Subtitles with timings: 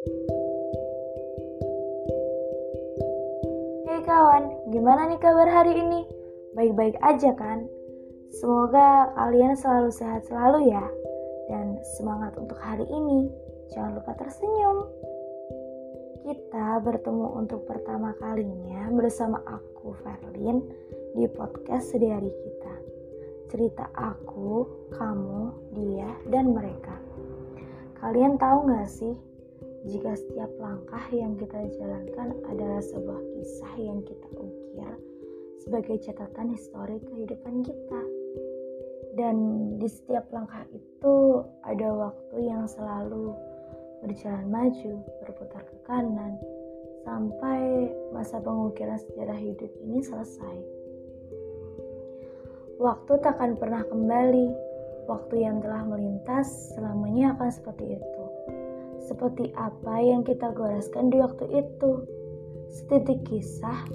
[0.00, 0.08] Hey
[4.08, 6.08] kawan, gimana nih kabar hari ini?
[6.56, 7.68] Baik-baik aja kan?
[8.32, 10.80] Semoga kalian selalu sehat selalu ya.
[11.52, 13.28] Dan semangat untuk hari ini.
[13.76, 14.88] Jangan lupa tersenyum.
[16.24, 20.64] Kita bertemu untuk pertama kalinya bersama aku, Verlin,
[21.12, 22.74] di podcast Sedari Kita.
[23.52, 24.64] Cerita aku,
[24.96, 26.96] kamu, dia, dan mereka.
[28.00, 29.12] Kalian tahu gak sih,
[29.88, 34.92] jika setiap langkah yang kita jalankan adalah sebuah kisah yang kita ukir
[35.60, 38.02] sebagai catatan histori kehidupan kita.
[39.16, 39.36] Dan
[39.76, 43.34] di setiap langkah itu ada waktu yang selalu
[44.00, 46.38] berjalan maju, berputar ke kanan,
[47.04, 50.56] sampai masa pengukiran sejarah hidup ini selesai.
[52.80, 54.48] Waktu takkan pernah kembali,
[55.04, 58.19] waktu yang telah melintas selamanya akan seperti itu.
[59.00, 61.90] Seperti apa yang kita goreskan di waktu itu,
[62.68, 63.88] setitik kisah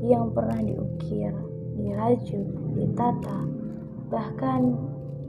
[0.00, 1.36] yang pernah diukir,
[1.76, 3.44] dirajut, ditata,
[4.08, 4.76] bahkan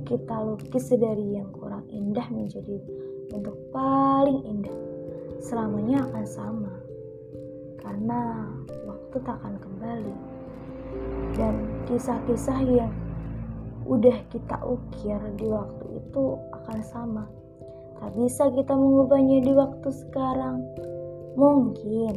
[0.04, 2.80] kita lukis dari yang kurang indah menjadi
[3.32, 4.76] untuk paling indah.
[5.44, 6.74] Selamanya akan sama
[7.84, 8.48] karena
[8.88, 10.16] waktu tak akan kembali.
[11.36, 11.56] Dan
[11.90, 12.94] kisah-kisah yang
[13.84, 17.24] udah kita ukir di waktu itu akan sama
[18.00, 20.66] tak bisa kita mengubahnya di waktu sekarang
[21.38, 22.14] mungkin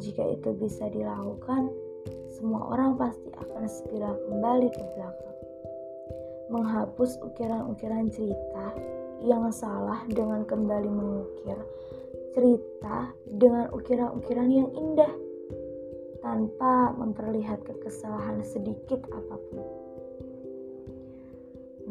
[0.00, 1.68] jika itu bisa dilakukan
[2.32, 5.36] semua orang pasti akan segera kembali ke belakang
[6.50, 8.74] menghapus ukiran-ukiran cerita
[9.20, 11.58] yang salah dengan kembali mengukir
[12.30, 15.10] cerita dengan ukiran-ukiran yang indah
[16.22, 19.64] tanpa memperlihatkan kesalahan sedikit apa pun.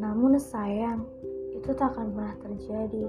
[0.00, 1.04] Namun sayang,
[1.60, 3.04] itu tak akan pernah terjadi.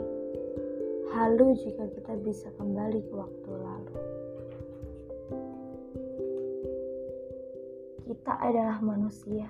[1.16, 3.96] Halu jika kita bisa kembali ke waktu lalu.
[8.12, 9.48] Kita adalah manusia,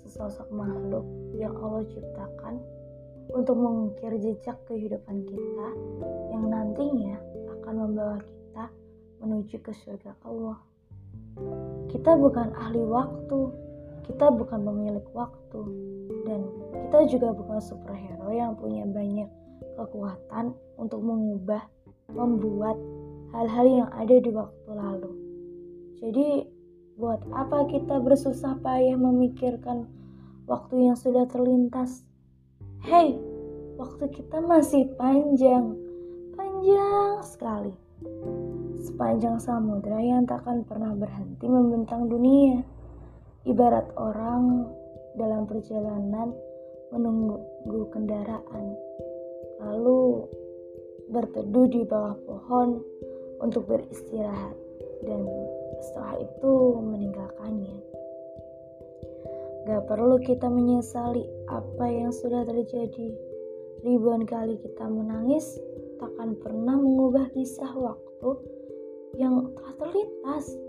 [0.00, 1.04] sesosok makhluk
[1.36, 2.56] yang Allah ciptakan
[3.36, 5.68] untuk mengukir jejak kehidupan kita
[6.32, 7.20] yang nantinya
[7.60, 8.64] akan membawa kita
[9.20, 10.56] menuju ke surga Allah.
[11.92, 13.67] Kita bukan ahli waktu,
[14.08, 15.60] kita bukan pemilik waktu,
[16.24, 16.40] dan
[16.72, 19.28] kita juga bukan superhero yang punya banyak
[19.76, 21.62] kekuatan untuk mengubah,
[22.10, 22.80] membuat
[23.36, 25.12] hal-hal yang ada di waktu lalu.
[26.00, 26.28] Jadi,
[26.98, 29.86] buat apa kita bersusah payah memikirkan
[30.48, 32.02] waktu yang sudah terlintas?
[32.82, 33.14] Hei,
[33.76, 35.76] waktu kita masih panjang,
[36.34, 37.74] panjang sekali.
[38.78, 42.77] Sepanjang samudra yang takkan pernah berhenti membentang dunia.
[43.46, 44.66] Ibarat orang
[45.14, 46.34] dalam perjalanan
[46.90, 48.66] menunggu kendaraan,
[49.62, 50.26] lalu
[51.12, 52.82] berteduh di bawah pohon
[53.38, 54.56] untuk beristirahat,
[55.06, 55.22] dan
[55.78, 57.78] setelah itu meninggalkannya.
[59.68, 63.14] Gak perlu kita menyesali apa yang sudah terjadi.
[63.84, 65.60] Ribuan kali kita menangis,
[66.02, 68.30] takkan pernah mengubah kisah waktu
[69.14, 70.67] yang telah terlintas.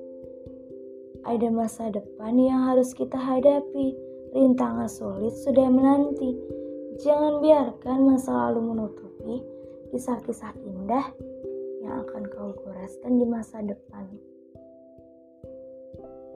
[1.28, 3.92] Ada masa depan yang harus kita hadapi.
[4.32, 6.38] Rintangan sulit sudah menanti.
[7.04, 9.44] Jangan biarkan masa lalu menutupi
[9.90, 11.12] kisah-kisah indah
[11.82, 14.06] yang akan kau goreskan di masa depan.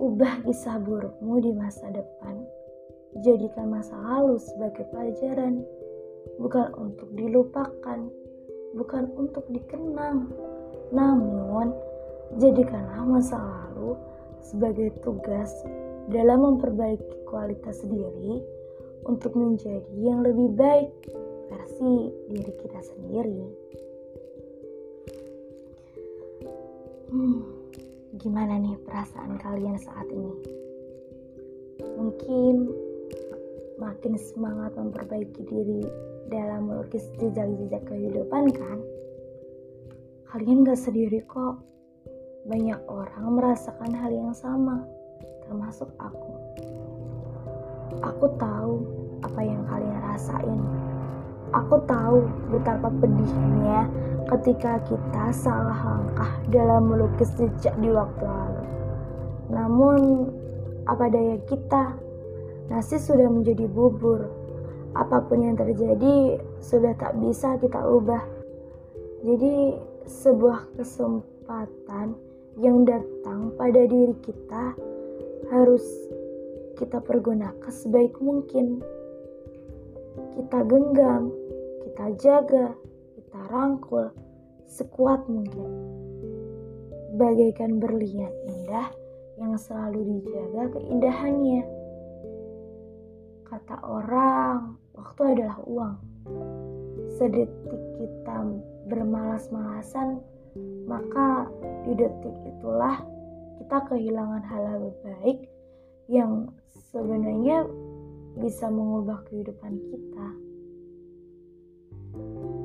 [0.01, 2.43] Ubah kisah burukmu di masa depan.
[3.21, 5.61] Jadikan masa lalu sebagai pelajaran,
[6.41, 7.99] bukan untuk dilupakan,
[8.73, 10.33] bukan untuk dikenang.
[10.89, 11.71] Namun,
[12.41, 13.93] jadikanlah masa lalu
[14.43, 15.49] sebagai tugas
[16.11, 18.43] dalam memperbaiki kualitas diri
[19.07, 20.91] untuk menjadi yang lebih baik
[21.49, 23.41] versi diri kita sendiri.
[27.13, 27.63] Hmm
[28.23, 30.37] gimana nih perasaan kalian saat ini?
[31.97, 32.69] Mungkin
[33.81, 35.81] makin semangat memperbaiki diri
[36.29, 38.79] dalam melukis jejak-jejak kehidupan kan?
[40.29, 41.72] Kalian gak sendiri kok.
[42.43, 44.83] Banyak orang merasakan hal yang sama,
[45.47, 46.31] termasuk aku.
[48.03, 48.83] Aku tahu
[49.23, 50.59] apa yang kalian rasain.
[51.55, 53.87] Aku tahu betapa pedihnya
[54.27, 58.63] ketika kita salah langkah dalam melukis jejak di waktu lalu.
[59.47, 59.99] Namun,
[60.83, 61.95] apa daya kita?
[62.67, 64.19] Nasi sudah menjadi bubur.
[64.99, 68.27] Apa pun yang terjadi sudah tak bisa kita ubah.
[69.23, 69.79] Jadi,
[70.11, 74.77] sebuah kesempatan yang datang pada diri kita
[75.49, 75.85] harus
[76.77, 78.81] kita pergunakan sebaik mungkin.
[80.37, 81.33] Kita genggam,
[81.85, 82.67] kita jaga,
[83.17, 84.13] kita rangkul,
[84.69, 85.69] sekuat mungkin.
[87.17, 88.89] Bagaikan berlian indah
[89.37, 91.63] yang selalu dijaga keindahannya.
[93.45, 95.95] Kata orang, waktu adalah uang.
[97.17, 98.37] Sedetik kita
[98.89, 100.25] bermalas-malasan,
[100.85, 101.49] maka
[101.83, 103.01] di detik itulah
[103.57, 105.49] kita kehilangan hal-hal baik
[106.11, 106.51] yang
[106.91, 107.65] sebenarnya
[108.37, 110.27] bisa mengubah kehidupan kita.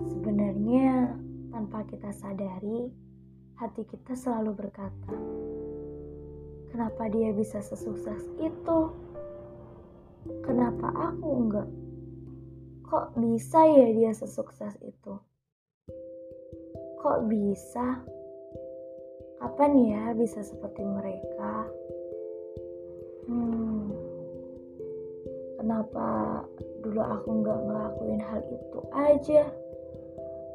[0.08, 1.17] Sebenarnya,
[1.52, 2.88] tanpa kita sadari,
[3.56, 5.17] hati kita selalu berkata,
[6.73, 8.79] "Kenapa dia bisa sesukses itu?
[10.44, 11.69] Kenapa aku enggak?
[12.88, 15.14] Kok bisa ya dia sesukses itu?
[16.99, 18.03] Kok bisa?
[19.39, 21.67] Kapan ya bisa seperti mereka?"
[23.29, 23.93] Hmm,
[25.61, 26.43] kenapa
[26.81, 29.43] dulu aku nggak ngelakuin hal itu aja?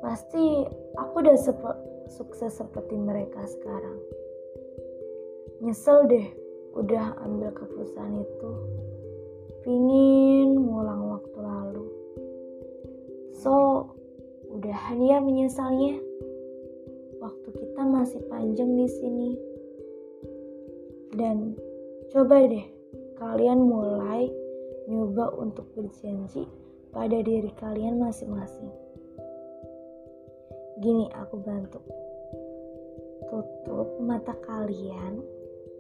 [0.02, 0.68] Pasti
[0.98, 1.72] aku udah sepe
[2.12, 4.00] sukses seperti mereka sekarang.
[5.64, 6.28] Nyesel deh
[6.76, 8.52] udah ambil keputusan itu.
[9.64, 11.88] Pingin ngulang waktu lalu.
[13.40, 13.86] So,
[14.52, 16.04] udah ya menyesalnya.
[17.54, 19.30] Kita masih panjang di sini.
[21.14, 21.54] Dan
[22.14, 22.62] Coba deh,
[23.18, 24.30] kalian mulai
[24.86, 26.46] nyoba untuk berjanji
[26.94, 28.70] pada diri kalian masing-masing.
[30.78, 31.82] Gini aku bantu.
[33.26, 35.26] Tutup mata kalian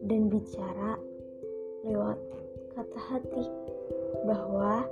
[0.09, 0.97] dan bicara
[1.85, 2.17] lewat
[2.73, 3.45] kata hati
[4.25, 4.89] bahwa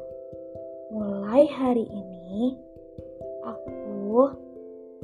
[0.93, 2.53] mulai hari ini
[3.41, 4.29] aku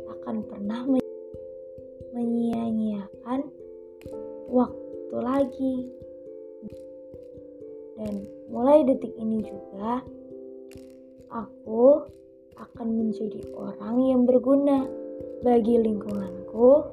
[0.06, 0.86] akan pernah
[2.18, 3.46] menyia-nyiakan
[4.50, 5.76] waktu lagi
[7.98, 10.02] dan mulai detik ini juga,
[11.34, 12.06] aku
[12.58, 14.86] akan menjadi orang yang berguna
[15.42, 16.86] bagi lingkunganku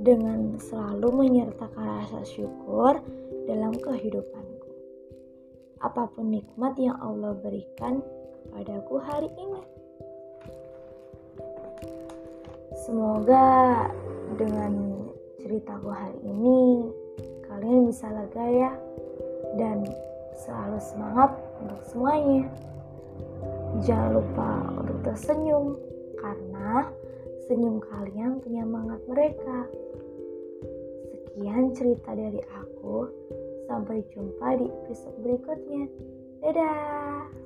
[0.00, 3.00] dengan selalu menyertakan rasa syukur
[3.48, 4.68] dalam kehidupanku.
[5.84, 8.00] Apa pun nikmat yang Allah berikan
[8.48, 9.62] kepadaku hari ini.
[12.84, 13.88] Semoga
[14.34, 14.72] dengan
[15.40, 16.90] ceritaku hari ini
[17.46, 18.72] kalian bisa lega ya
[19.54, 19.86] dan
[20.34, 21.30] Selalu semangat
[21.62, 22.50] untuk semuanya.
[23.86, 24.50] Jangan lupa
[24.82, 25.78] untuk tersenyum
[26.18, 26.90] karena
[27.46, 29.70] senyum kalian penyemangat mereka.
[31.14, 33.06] Sekian cerita dari aku.
[33.70, 35.86] Sampai jumpa di episode berikutnya.
[36.42, 37.43] Dadah.